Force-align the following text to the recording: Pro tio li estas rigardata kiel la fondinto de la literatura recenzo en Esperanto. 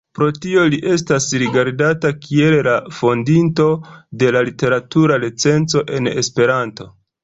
Pro 0.17 0.27
tio 0.43 0.61
li 0.73 0.79
estas 0.93 1.27
rigardata 1.43 2.11
kiel 2.25 2.57
la 2.69 2.75
fondinto 3.03 3.69
de 4.25 4.35
la 4.39 4.45
literatura 4.51 5.25
recenzo 5.29 5.89
en 6.01 6.15
Esperanto. 6.19 6.95